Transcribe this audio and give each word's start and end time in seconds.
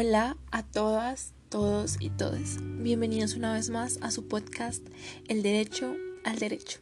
Hola 0.00 0.36
a 0.52 0.62
todas, 0.62 1.32
todos 1.48 1.96
y 1.98 2.10
todes. 2.10 2.58
Bienvenidos 2.62 3.34
una 3.34 3.52
vez 3.52 3.68
más 3.68 3.98
a 4.00 4.12
su 4.12 4.28
podcast 4.28 4.86
El 5.26 5.42
Derecho 5.42 5.92
al 6.24 6.38
Derecho. 6.38 6.78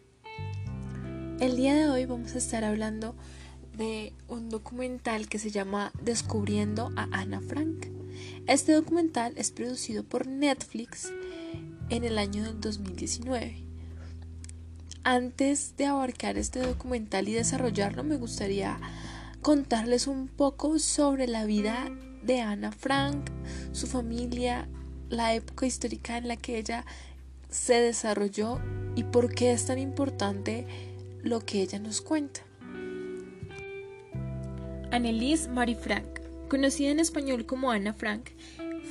El 1.41 1.57
día 1.57 1.75
de 1.75 1.89
hoy 1.89 2.05
vamos 2.05 2.35
a 2.35 2.39
estar 2.39 2.63
hablando 2.63 3.15
de 3.75 4.13
un 4.29 4.51
documental 4.51 5.31
que 5.31 5.39
se 5.39 5.51
llama 5.51 5.93
Descubriendo 6.03 6.93
a 6.95 7.09
Ana 7.11 7.41
Frank. 7.41 7.87
Este 8.47 8.73
documental 8.73 9.33
es 9.37 9.51
producido 9.51 10.05
por 10.05 10.27
Netflix 10.27 11.11
en 11.89 12.05
el 12.05 12.19
año 12.19 12.43
del 12.43 12.61
2019. 12.61 13.65
Antes 15.05 15.75
de 15.79 15.87
abarcar 15.87 16.37
este 16.37 16.59
documental 16.59 17.29
y 17.29 17.33
desarrollarlo, 17.33 18.05
me 18.05 18.17
gustaría 18.17 18.79
contarles 19.41 20.07
un 20.07 20.29
poco 20.29 20.79
sobre 20.79 21.27
la 21.27 21.47
vida 21.47 21.91
de 22.27 22.41
Ana 22.41 22.73
Frank, 22.73 23.31
su 23.71 23.87
familia, 23.87 24.69
la 25.09 25.35
época 25.35 25.65
histórica 25.65 26.19
en 26.19 26.27
la 26.27 26.37
que 26.37 26.59
ella 26.59 26.85
se 27.49 27.75
desarrolló 27.75 28.61
y 28.97 29.05
por 29.05 29.33
qué 29.33 29.53
es 29.53 29.67
tan 29.67 29.79
importante 29.79 30.67
lo 31.23 31.41
que 31.41 31.63
ella 31.63 31.79
nos 31.79 32.01
cuenta. 32.01 32.41
Annelise 34.91 35.49
Marie 35.49 35.77
Frank, 35.77 36.21
conocida 36.49 36.91
en 36.91 37.01
español 37.01 37.47
como 37.47 37.71
Ana 37.71 37.95
Frank, 37.95 38.31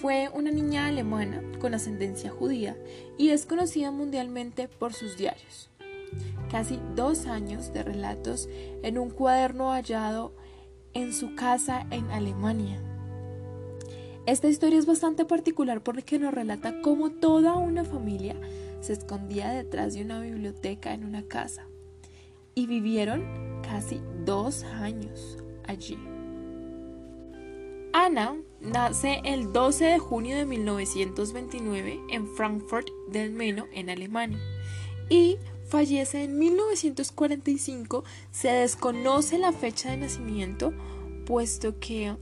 fue 0.01 0.29
una 0.33 0.51
niña 0.51 0.87
alemana 0.87 1.41
con 1.59 1.73
ascendencia 1.73 2.29
judía 2.29 2.77
y 3.17 3.29
es 3.29 3.45
conocida 3.45 3.91
mundialmente 3.91 4.69
por 4.69 4.93
sus 4.93 5.17
diarios. 5.17 5.69
Casi 6.49 6.79
dos 6.95 7.25
años 7.25 7.73
de 7.73 7.83
relatos 7.83 8.47
en 8.83 8.97
un 8.97 9.09
cuaderno 9.09 9.71
hallado 9.71 10.33
en 10.93 11.11
su 11.11 11.35
casa 11.35 11.85
en 11.91 12.09
Alemania 12.11 12.79
esta 14.25 14.47
historia 14.47 14.79
es 14.79 14.85
bastante 14.85 15.25
particular 15.25 15.81
porque 15.81 16.19
nos 16.19 16.33
relata 16.33 16.81
cómo 16.81 17.11
toda 17.11 17.55
una 17.55 17.83
familia 17.83 18.35
se 18.81 18.93
escondía 18.93 19.49
detrás 19.49 19.93
de 19.93 20.01
una 20.01 20.19
biblioteca 20.19 20.93
en 20.93 21.03
una 21.03 21.23
casa 21.23 21.67
y 22.55 22.67
vivieron 22.67 23.23
casi 23.61 24.01
dos 24.25 24.63
años 24.63 25.37
allí. 25.67 25.97
Ana 27.93 28.35
nace 28.59 29.21
el 29.23 29.53
12 29.53 29.85
de 29.85 29.99
junio 29.99 30.35
de 30.35 30.45
1929 30.45 32.01
en 32.09 32.27
Frankfurt 32.27 32.89
del 33.09 33.31
Meno, 33.31 33.67
en 33.71 33.89
Alemania, 33.89 34.39
y 35.09 35.37
fallece 35.67 36.23
en 36.23 36.37
1945. 36.37 38.03
Se 38.31 38.49
desconoce 38.49 39.37
la 39.37 39.53
fecha 39.53 39.91
de 39.91 39.97
nacimiento, 39.97 40.73
puesto 41.25 41.79
que 41.79 42.15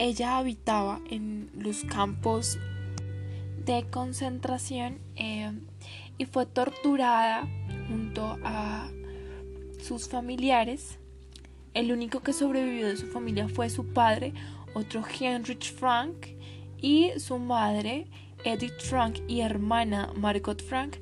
ella 0.00 0.38
habitaba 0.38 0.98
en 1.10 1.50
los 1.54 1.84
campos 1.84 2.58
de 3.66 3.84
concentración 3.90 4.98
eh, 5.14 5.52
y 6.16 6.24
fue 6.24 6.46
torturada 6.46 7.46
junto 7.86 8.38
a 8.42 8.88
sus 9.78 10.08
familiares. 10.08 10.98
El 11.74 11.92
único 11.92 12.20
que 12.20 12.32
sobrevivió 12.32 12.88
de 12.88 12.96
su 12.96 13.08
familia 13.08 13.46
fue 13.48 13.68
su 13.68 13.92
padre, 13.92 14.32
otro 14.72 15.04
Heinrich 15.04 15.70
Frank, 15.74 16.28
y 16.78 17.10
su 17.18 17.38
madre, 17.38 18.06
Edith 18.42 18.80
Frank, 18.80 19.18
y 19.28 19.42
hermana 19.42 20.14
Margot 20.16 20.62
Frank, 20.62 20.96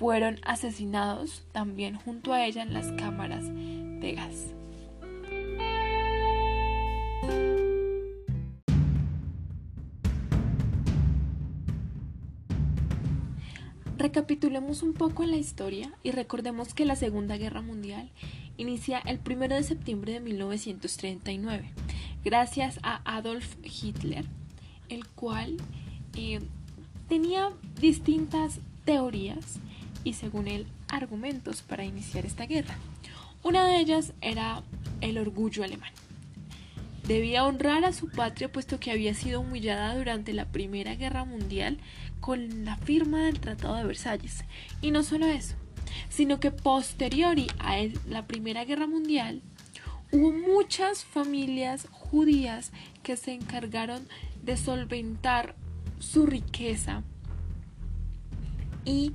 fueron 0.00 0.40
asesinados 0.42 1.46
también 1.52 1.94
junto 1.94 2.32
a 2.32 2.44
ella 2.44 2.62
en 2.62 2.74
las 2.74 2.90
cámaras 3.00 3.44
de 3.44 4.14
gas. 4.16 4.55
Recapitulemos 13.98 14.82
un 14.82 14.92
poco 14.92 15.22
en 15.22 15.30
la 15.30 15.38
historia 15.38 15.90
y 16.02 16.10
recordemos 16.10 16.74
que 16.74 16.84
la 16.84 16.96
Segunda 16.96 17.38
Guerra 17.38 17.62
Mundial 17.62 18.10
inicia 18.58 18.98
el 18.98 19.20
1 19.24 19.54
de 19.54 19.62
septiembre 19.62 20.12
de 20.12 20.20
1939, 20.20 21.70
gracias 22.22 22.78
a 22.82 23.00
Adolf 23.04 23.56
Hitler, 23.62 24.26
el 24.90 25.06
cual 25.06 25.56
eh, 26.14 26.40
tenía 27.08 27.52
distintas 27.80 28.60
teorías 28.84 29.60
y 30.04 30.12
según 30.12 30.48
él 30.48 30.66
argumentos 30.88 31.62
para 31.62 31.86
iniciar 31.86 32.26
esta 32.26 32.44
guerra. 32.44 32.76
Una 33.42 33.66
de 33.66 33.78
ellas 33.78 34.12
era 34.20 34.62
el 35.00 35.16
orgullo 35.16 35.64
alemán. 35.64 35.92
Debía 37.06 37.44
honrar 37.44 37.84
a 37.84 37.92
su 37.92 38.08
patria 38.08 38.50
puesto 38.50 38.80
que 38.80 38.90
había 38.90 39.14
sido 39.14 39.40
humillada 39.40 39.96
durante 39.96 40.32
la 40.32 40.46
Primera 40.46 40.96
Guerra 40.96 41.24
Mundial 41.24 41.78
con 42.20 42.64
la 42.64 42.76
firma 42.78 43.26
del 43.26 43.38
Tratado 43.38 43.76
de 43.76 43.84
Versalles. 43.84 44.44
Y 44.80 44.90
no 44.90 45.04
solo 45.04 45.26
eso, 45.26 45.54
sino 46.08 46.40
que 46.40 46.50
posteriori 46.50 47.46
a 47.60 47.76
la 48.08 48.26
Primera 48.26 48.64
Guerra 48.64 48.88
Mundial 48.88 49.42
hubo 50.10 50.32
muchas 50.32 51.04
familias 51.04 51.86
judías 51.92 52.72
que 53.04 53.16
se 53.16 53.32
encargaron 53.32 54.08
de 54.42 54.56
solventar 54.56 55.54
su 56.00 56.26
riqueza 56.26 57.02
y 58.84 59.14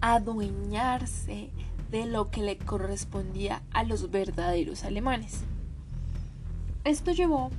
adueñarse 0.00 1.50
de 1.90 2.06
lo 2.06 2.30
que 2.30 2.42
le 2.42 2.56
correspondía 2.56 3.62
a 3.72 3.84
los 3.84 4.10
verdaderos 4.10 4.84
alemanes. 4.84 5.40
Esto 6.84 7.12
llevó 7.12 7.50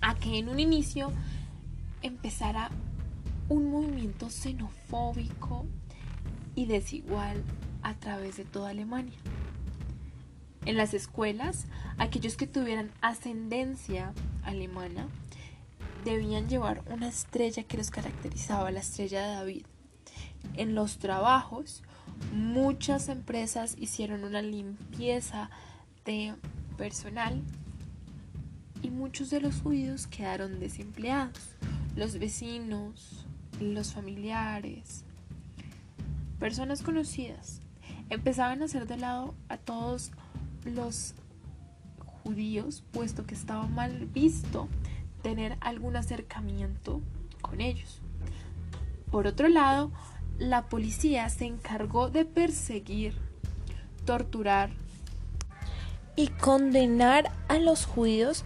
a 0.00 0.14
que 0.14 0.38
en 0.38 0.48
un 0.48 0.60
inicio 0.60 1.12
empezara 2.02 2.70
un 3.48 3.70
movimiento 3.70 4.30
xenofóbico 4.30 5.66
y 6.54 6.66
desigual 6.66 7.42
a 7.82 7.94
través 7.94 8.36
de 8.36 8.44
toda 8.44 8.70
Alemania. 8.70 9.18
En 10.66 10.76
las 10.76 10.92
escuelas, 10.92 11.66
aquellos 11.98 12.36
que 12.36 12.46
tuvieran 12.46 12.90
ascendencia 13.00 14.12
alemana 14.42 15.08
debían 16.04 16.48
llevar 16.48 16.82
una 16.90 17.08
estrella 17.08 17.62
que 17.62 17.76
los 17.76 17.90
caracterizaba, 17.90 18.70
la 18.70 18.80
estrella 18.80 19.26
de 19.26 19.34
David. 19.34 19.66
En 20.54 20.74
los 20.74 20.98
trabajos, 20.98 21.82
muchas 22.32 23.08
empresas 23.08 23.76
hicieron 23.78 24.24
una 24.24 24.42
limpieza 24.42 25.50
de 26.04 26.34
personal 26.76 27.42
y 28.82 28.90
muchos 28.90 29.30
de 29.30 29.40
los 29.40 29.60
judíos 29.60 30.06
quedaron 30.06 30.60
desempleados. 30.60 31.56
Los 31.96 32.18
vecinos, 32.18 33.26
los 33.60 33.92
familiares, 33.92 35.04
personas 36.38 36.82
conocidas 36.82 37.60
empezaban 38.10 38.62
a 38.62 38.66
hacer 38.66 38.86
de 38.86 38.96
lado 38.96 39.34
a 39.48 39.56
todos 39.56 40.12
los 40.64 41.14
judíos, 42.24 42.84
puesto 42.92 43.26
que 43.26 43.34
estaba 43.34 43.66
mal 43.66 44.06
visto 44.06 44.68
tener 45.22 45.56
algún 45.60 45.96
acercamiento 45.96 47.00
con 47.42 47.60
ellos. 47.60 48.00
Por 49.10 49.26
otro 49.26 49.48
lado, 49.48 49.90
la 50.38 50.68
policía 50.68 51.28
se 51.28 51.46
encargó 51.46 52.10
de 52.10 52.24
perseguir, 52.24 53.14
torturar 54.04 54.70
y 56.16 56.28
condenar 56.28 57.30
a 57.48 57.58
los 57.58 57.86
judíos 57.86 58.44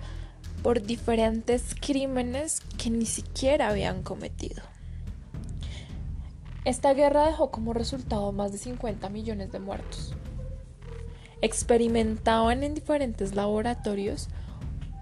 por 0.63 0.83
diferentes 0.83 1.75
crímenes 1.81 2.61
que 2.79 2.91
ni 2.91 3.07
siquiera 3.07 3.69
habían 3.69 4.03
cometido. 4.03 4.63
Esta 6.65 6.95
guerra 6.95 7.27
dejó 7.27 7.51
como 7.51 7.73
resultado 7.73 8.31
más 8.33 8.53
de 8.53 8.59
50 8.59 9.09
millones 9.09 9.51
de 9.51 9.59
muertos. 9.59 10.15
Experimentaban 11.41 12.63
en 12.63 12.75
diferentes 12.75 13.35
laboratorios 13.35 14.29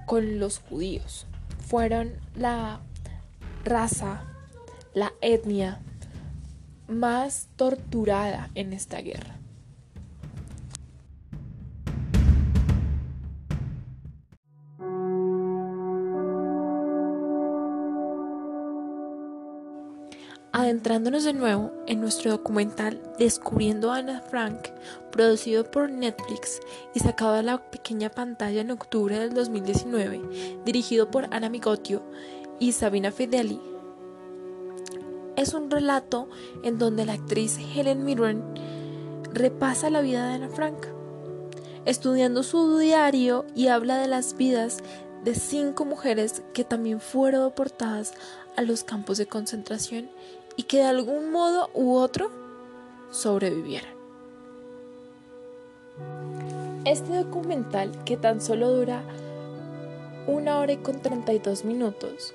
con 0.06 0.38
los 0.38 0.58
judíos. 0.58 1.26
Fueron 1.58 2.14
la 2.34 2.80
raza, 3.64 4.24
la 4.94 5.12
etnia 5.20 5.80
más 6.90 7.48
torturada 7.56 8.50
en 8.54 8.72
esta 8.72 9.00
guerra. 9.00 9.40
Adentrándonos 20.52 21.24
de 21.24 21.32
nuevo 21.32 21.72
en 21.86 22.00
nuestro 22.00 22.32
documental 22.32 23.00
Descubriendo 23.18 23.92
a 23.92 23.98
Ana 23.98 24.20
Frank, 24.20 24.68
producido 25.12 25.70
por 25.70 25.90
Netflix 25.90 26.60
y 26.92 26.98
sacado 26.98 27.34
a 27.34 27.42
la 27.42 27.70
pequeña 27.70 28.10
pantalla 28.10 28.60
en 28.60 28.72
octubre 28.72 29.18
del 29.18 29.32
2019, 29.32 30.60
dirigido 30.64 31.10
por 31.10 31.32
Ana 31.32 31.48
Migotio 31.48 32.02
y 32.58 32.72
Sabina 32.72 33.12
Fideli, 33.12 33.60
es 35.40 35.54
un 35.54 35.70
relato 35.70 36.28
en 36.62 36.78
donde 36.78 37.06
la 37.06 37.14
actriz 37.14 37.58
Helen 37.74 38.04
Mirren 38.04 38.44
repasa 39.32 39.88
la 39.88 40.02
vida 40.02 40.28
de 40.28 40.34
Ana 40.34 40.48
Frank. 40.48 40.86
estudiando 41.86 42.42
su 42.42 42.76
diario 42.76 43.46
y 43.54 43.68
habla 43.68 43.96
de 43.96 44.06
las 44.06 44.36
vidas 44.36 44.80
de 45.24 45.34
cinco 45.34 45.86
mujeres 45.86 46.42
que 46.52 46.62
también 46.62 47.00
fueron 47.00 47.44
deportadas 47.48 48.12
a 48.56 48.62
los 48.62 48.84
campos 48.84 49.16
de 49.16 49.26
concentración 49.26 50.10
y 50.56 50.64
que 50.64 50.78
de 50.78 50.84
algún 50.84 51.32
modo 51.32 51.70
u 51.72 51.94
otro 51.94 52.30
sobrevivieron. 53.10 53.90
Este 56.84 57.14
documental, 57.14 58.04
que 58.04 58.18
tan 58.18 58.42
solo 58.42 58.70
dura 58.70 59.02
una 60.26 60.58
hora 60.58 60.72
y 60.72 60.76
con 60.76 61.00
32 61.00 61.64
minutos, 61.64 62.34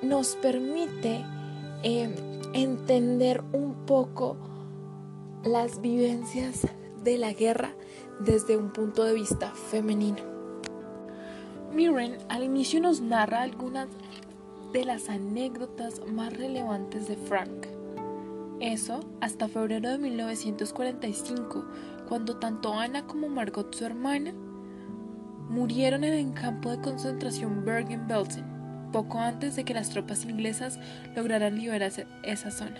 nos 0.00 0.36
permite 0.36 1.22
eh, 1.82 2.14
entender 2.54 3.42
un 3.52 3.74
poco 3.86 4.36
las 5.44 5.80
vivencias 5.80 6.66
de 7.04 7.18
la 7.18 7.32
guerra 7.32 7.72
desde 8.20 8.56
un 8.56 8.72
punto 8.72 9.04
de 9.04 9.14
vista 9.14 9.50
femenino. 9.50 10.18
Mirren 11.72 12.18
al 12.28 12.42
inicio 12.42 12.80
nos 12.80 13.00
narra 13.00 13.42
algunas 13.42 13.88
de 14.72 14.84
las 14.84 15.08
anécdotas 15.08 16.00
más 16.06 16.36
relevantes 16.36 17.08
de 17.08 17.16
Frank. 17.16 17.66
Eso 18.60 19.00
hasta 19.20 19.48
febrero 19.48 19.90
de 19.90 19.98
1945, 19.98 21.64
cuando 22.08 22.36
tanto 22.38 22.74
Ana 22.74 23.06
como 23.06 23.28
Margot, 23.28 23.72
su 23.74 23.84
hermana, 23.84 24.32
murieron 25.48 26.04
en 26.04 26.14
el 26.14 26.34
campo 26.34 26.70
de 26.70 26.80
concentración 26.80 27.64
Bergen-Belsen, 27.64 28.57
poco 28.92 29.18
antes 29.18 29.56
de 29.56 29.64
que 29.64 29.74
las 29.74 29.90
tropas 29.90 30.24
inglesas 30.24 30.78
lograran 31.14 31.56
liberar 31.56 31.92
esa 32.22 32.50
zona. 32.50 32.78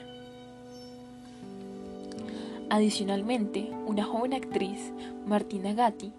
Adicionalmente, 2.71 3.71
una 3.87 4.05
joven 4.05 4.35
actriz, 4.35 4.93
Martina 5.27 5.73
Gatti, 5.73 6.13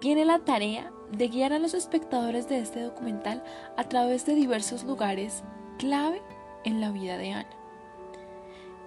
tiene 0.00 0.24
la 0.24 0.38
tarea 0.38 0.90
de 1.12 1.28
guiar 1.28 1.52
a 1.52 1.58
los 1.58 1.74
espectadores 1.74 2.48
de 2.48 2.58
este 2.58 2.80
documental 2.80 3.44
a 3.76 3.84
través 3.84 4.24
de 4.24 4.34
diversos 4.34 4.84
lugares 4.84 5.44
clave 5.78 6.22
en 6.64 6.80
la 6.80 6.90
vida 6.90 7.18
de 7.18 7.32
Ana. 7.32 7.50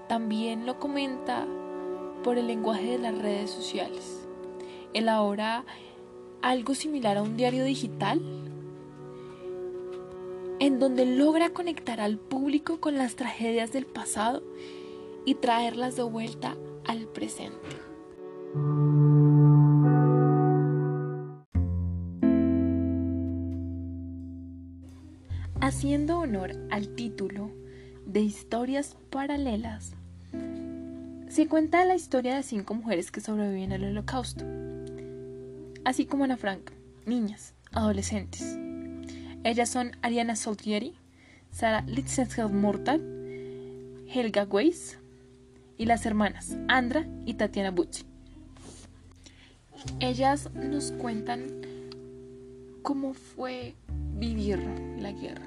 También 0.08 0.66
lo 0.66 0.80
comenta 0.80 1.46
por 2.24 2.38
el 2.38 2.48
lenguaje 2.48 2.92
de 2.92 2.98
las 2.98 3.18
redes 3.18 3.52
sociales. 3.52 4.28
Elabora 4.94 5.64
algo 6.42 6.76
similar 6.76 7.18
a 7.18 7.24
un 7.24 7.38
diario 7.38 7.64
digital 7.64 8.22
donde 10.80 11.06
logra 11.06 11.52
conectar 11.52 12.02
al 12.02 12.18
público 12.18 12.80
con 12.80 12.98
las 12.98 13.16
tragedias 13.16 13.72
del 13.72 13.86
pasado 13.86 14.44
y 15.26 15.36
traerlas 15.36 15.96
de 15.96 16.04
vuelta 16.04 16.56
al 16.86 17.08
presente. 17.08 17.60
Haciendo 25.62 26.20
honor 26.20 26.52
al 26.70 26.90
título 26.96 27.50
de 28.06 28.22
Historias 28.22 28.98
Paralelas, 29.10 29.94
se 31.28 31.48
cuenta 31.48 31.84
la 31.86 31.96
historia 31.96 32.36
de 32.36 32.44
cinco 32.44 32.76
mujeres 32.76 33.12
que 33.12 33.20
sobreviven 33.20 33.74
al 33.74 33.84
holocausto, 33.84 34.46
así 35.84 36.06
como 36.06 36.24
Ana 36.26 36.38
Frank, 36.38 36.72
niñas, 37.06 37.54
adolescentes. 37.72 38.65
Ellas 39.46 39.70
son 39.70 39.92
Ariana 40.02 40.36
Soltieri, 40.36 40.96
Sara 41.52 41.84
Litzensfeld-Mortal, 41.86 43.00
Helga 44.12 44.46
Weiss, 44.46 44.98
y 45.78 45.86
las 45.86 46.08
hermanas 46.08 46.58
Andra 46.68 47.06
y 47.28 47.36
Tatiana 47.36 47.70
Bucci. 47.70 48.06
Ellas 50.00 50.50
nos 50.56 50.92
cuentan 50.94 51.62
cómo 52.82 53.14
fue 53.14 53.76
vivir 54.18 54.58
la 54.98 55.12
guerra, 55.12 55.46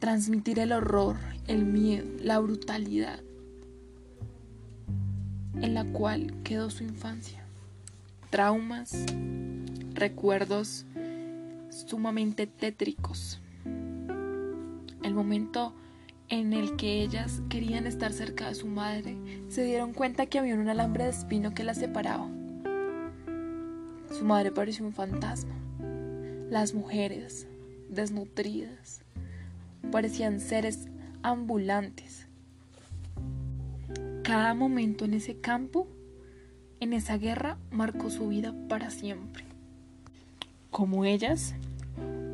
transmitir 0.00 0.58
el 0.58 0.72
horror, 0.72 1.16
el 1.46 1.64
miedo, 1.64 2.10
la 2.20 2.40
brutalidad 2.40 3.20
en 5.60 5.74
la 5.74 5.84
cual 5.84 6.34
quedó 6.42 6.68
su 6.70 6.82
infancia, 6.82 7.44
traumas, 8.30 9.04
recuerdos 9.92 10.84
sumamente 11.74 12.46
tétricos. 12.46 13.40
El 15.02 15.14
momento 15.14 15.74
en 16.28 16.52
el 16.52 16.76
que 16.76 17.02
ellas 17.02 17.42
querían 17.48 17.86
estar 17.86 18.12
cerca 18.12 18.48
de 18.48 18.54
su 18.54 18.66
madre, 18.66 19.16
se 19.48 19.64
dieron 19.64 19.92
cuenta 19.92 20.26
que 20.26 20.38
había 20.38 20.54
un 20.54 20.68
alambre 20.68 21.04
de 21.04 21.10
espino 21.10 21.52
que 21.52 21.64
las 21.64 21.78
separaba. 21.78 22.28
Su 24.10 24.24
madre 24.24 24.50
pareció 24.50 24.86
un 24.86 24.92
fantasma. 24.92 25.54
Las 26.48 26.72
mujeres, 26.74 27.46
desnutridas, 27.88 29.02
parecían 29.90 30.40
seres 30.40 30.86
ambulantes. 31.22 32.26
Cada 34.22 34.54
momento 34.54 35.04
en 35.04 35.14
ese 35.14 35.36
campo, 35.40 35.86
en 36.80 36.92
esa 36.92 37.18
guerra, 37.18 37.58
marcó 37.70 38.08
su 38.08 38.28
vida 38.28 38.54
para 38.68 38.90
siempre. 38.90 39.44
Como 40.70 41.04
ellas, 41.04 41.54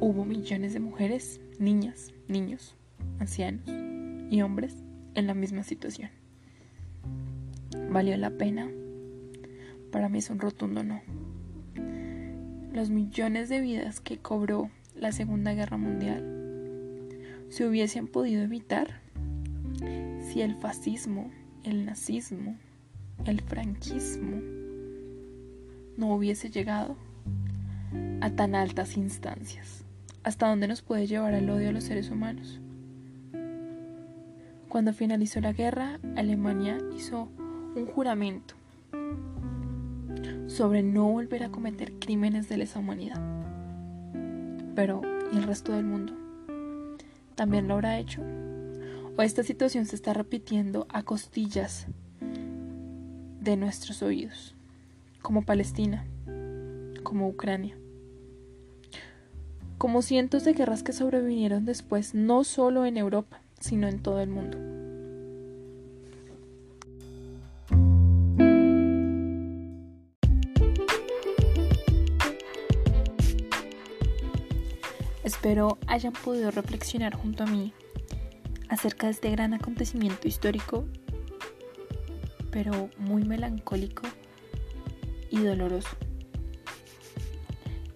hubo 0.01 0.25
millones 0.25 0.73
de 0.73 0.81
mujeres, 0.81 1.41
niñas, 1.59 2.13
niños, 2.27 2.75
ancianos 3.19 3.69
y 4.31 4.41
hombres 4.41 4.75
en 5.15 5.27
la 5.27 5.35
misma 5.35 5.63
situación. 5.63 6.11
¿Valió 7.91 8.17
la 8.17 8.31
pena? 8.31 8.69
Para 9.93 10.09
mí 10.09 10.19
es 10.19 10.31
un 10.31 10.39
rotundo 10.39 10.83
no. 10.83 11.03
Los 12.73 12.91
millones 12.91 13.49
de 13.49 13.61
vidas 13.61 14.01
que 14.01 14.19
cobró 14.19 14.71
la 14.97 15.13
Segunda 15.13 15.53
Guerra 15.53 15.77
Mundial 15.77 16.25
se 17.51 17.67
hubiesen 17.67 18.07
podido 18.07 18.43
evitar 18.43 19.01
si 20.23 20.41
el 20.41 20.55
fascismo, 20.57 21.31
el 21.65 21.85
nazismo, 21.85 22.57
el 23.27 23.41
franquismo 23.43 24.41
no 25.97 26.15
hubiese 26.15 26.49
llegado 26.49 26.97
a 28.21 28.31
tan 28.31 28.55
altas 28.55 28.97
instancias. 28.97 29.85
¿Hasta 30.23 30.49
dónde 30.49 30.69
nos 30.69 30.83
puede 30.83 31.07
llevar 31.07 31.33
el 31.33 31.49
odio 31.49 31.71
a 31.71 31.73
los 31.73 31.85
seres 31.85 32.11
humanos? 32.11 32.61
Cuando 34.69 34.93
finalizó 34.93 35.41
la 35.41 35.55
guerra, 35.55 35.99
Alemania 36.15 36.77
hizo 36.95 37.31
un 37.75 37.87
juramento 37.87 38.55
sobre 40.47 40.83
no 40.83 41.11
volver 41.11 41.43
a 41.45 41.49
cometer 41.49 41.95
crímenes 41.95 42.51
de 42.51 42.59
lesa 42.59 42.81
humanidad. 42.81 43.19
Pero, 44.75 45.01
¿y 45.33 45.39
el 45.39 45.45
resto 45.45 45.73
del 45.73 45.85
mundo? 45.87 46.13
¿También 47.35 47.67
lo 47.67 47.75
habrá 47.75 47.99
hecho? 47.99 48.21
¿O 49.17 49.23
esta 49.23 49.43
situación 49.43 49.87
se 49.87 49.97
está 49.97 50.13
repitiendo 50.13 50.87
a 50.91 51.03
costillas 51.03 51.87
de 53.41 53.57
nuestros 53.57 54.03
oídos? 54.03 54.55
Como 55.23 55.47
Palestina, 55.47 56.05
como 57.03 57.27
Ucrania 57.27 57.75
como 59.81 60.03
cientos 60.03 60.45
de 60.45 60.53
guerras 60.53 60.83
que 60.83 60.93
sobrevivieron 60.93 61.65
después 61.65 62.15
no 62.15 62.45
solo 62.45 62.85
en 62.85 62.99
Europa, 62.99 63.41
sino 63.61 63.89
en 63.89 64.03
todo 64.03 64.21
el 64.21 64.29
mundo. 64.29 64.59
Espero 75.25 75.79
hayan 75.87 76.13
podido 76.13 76.51
reflexionar 76.51 77.15
junto 77.15 77.45
a 77.45 77.47
mí 77.47 77.73
acerca 78.69 79.07
de 79.07 79.13
este 79.13 79.31
gran 79.31 79.55
acontecimiento 79.55 80.29
histórico, 80.29 80.85
pero 82.51 82.91
muy 82.99 83.25
melancólico 83.25 84.03
y 85.31 85.39
doloroso. 85.39 85.97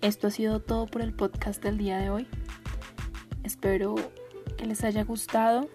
Esto 0.05 0.27
ha 0.27 0.31
sido 0.31 0.61
todo 0.61 0.85
por 0.85 1.01
el 1.01 1.15
podcast 1.15 1.63
del 1.63 1.79
día 1.79 1.97
de 1.97 2.11
hoy. 2.11 2.27
Espero 3.43 3.95
que 4.59 4.67
les 4.67 4.85
haya 4.85 5.03
gustado, 5.03 5.71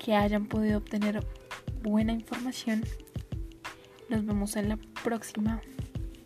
que 0.00 0.16
hayan 0.16 0.46
podido 0.46 0.78
obtener 0.78 1.24
buena 1.80 2.12
información. 2.12 2.82
Nos 4.08 4.26
vemos 4.26 4.56
en 4.56 4.68
la 4.68 4.78
próxima 5.04 5.60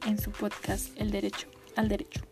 en 0.07 0.19
su 0.19 0.31
podcast 0.31 0.99
El 0.99 1.11
Derecho 1.11 1.49
al 1.77 1.91
Derecho. 1.91 2.28